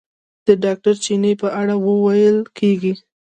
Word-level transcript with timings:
د 0.47 0.49
ډاکټر 0.63 0.95
چیني 1.03 1.33
په 1.41 1.47
اړه 1.61 1.75
ویل 1.85 2.37
کېږي. 2.57 2.93